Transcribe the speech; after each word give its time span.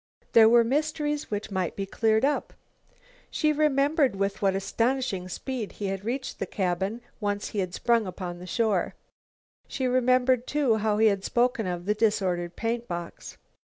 There 0.31 0.49
were 0.49 0.63
mysteries 0.63 1.29
which 1.29 1.51
might 1.51 1.75
be 1.75 1.85
cleared 1.85 2.25
up. 2.25 2.53
She 3.29 3.53
remembered 3.53 4.15
with 4.15 4.41
what 4.41 4.55
astonishing 4.55 5.29
speed 5.29 5.73
he 5.73 5.89
had 5.89 6.03
reached 6.03 6.39
the 6.39 6.47
cabin 6.47 7.01
once 7.19 7.49
he 7.49 7.59
had 7.59 7.75
sprung 7.75 8.07
upon 8.07 8.39
the 8.39 8.47
shore. 8.47 8.95
She 9.67 9.85
remembered, 9.85 10.47
too, 10.47 10.77
how 10.77 10.97
he 10.97 11.05
had 11.05 11.23
spoken 11.23 11.67
of 11.67 11.85
the 11.85 11.93
disordered 11.93 12.55
paint 12.55 12.87
box. 12.87 13.37